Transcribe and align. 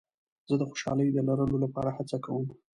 زه 0.49 0.55
د 0.59 0.63
خوشحالۍ 0.69 1.07
د 1.13 1.17
لرلو 1.27 1.57
لپاره 1.63 1.89
هڅه 1.97 2.17
کوم. 2.25 2.45